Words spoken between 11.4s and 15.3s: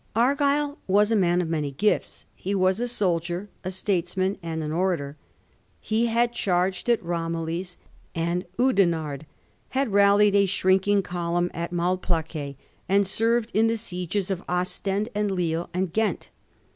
at Mal plaquet, and served in the sieges of Ostend and